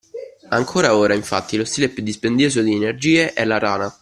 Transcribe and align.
Ancora 0.49 0.95
ora, 0.97 1.13
infatti, 1.13 1.57
lo 1.57 1.63
stile 1.63 1.87
più 1.89 2.01
dispendioso 2.01 2.63
di 2.63 2.73
energie 2.73 3.33
è 3.33 3.45
la 3.45 3.59
rana 3.59 3.95